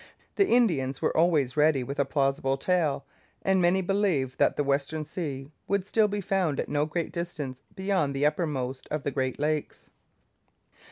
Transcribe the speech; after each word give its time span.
The 0.35 0.47
Indians 0.47 0.99
were 0.99 1.15
always 1.15 1.55
ready 1.55 1.83
with 1.83 1.99
a 1.99 2.05
plausible 2.05 2.57
tale, 2.57 3.05
and 3.43 3.61
many 3.61 3.81
believed 3.81 4.39
that 4.39 4.55
the 4.55 4.63
Western 4.63 5.05
Sea 5.05 5.51
would 5.67 5.85
still 5.85 6.07
be 6.07 6.21
found 6.21 6.59
at 6.59 6.67
no 6.69 6.87
great 6.87 7.11
distance 7.11 7.61
beyond 7.75 8.15
the 8.15 8.25
uppermost 8.25 8.87
of 8.89 9.03
the 9.03 9.11
Great 9.11 9.37
Lakes. 9.37 9.91